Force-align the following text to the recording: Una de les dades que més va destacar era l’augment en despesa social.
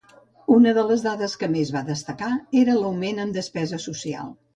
Una 0.53 0.71
de 0.77 0.85
les 0.91 1.03
dades 1.07 1.35
que 1.43 1.49
més 1.55 1.71
va 1.75 1.83
destacar 1.89 2.29
era 2.63 2.79
l’augment 2.79 3.21
en 3.25 3.35
despesa 3.37 3.81
social. 3.85 4.33